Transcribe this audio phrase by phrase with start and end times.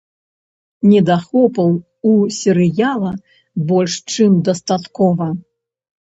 [0.91, 1.69] Недахопаў
[2.13, 3.11] у серыяла
[3.69, 5.31] больш чым дастаткова.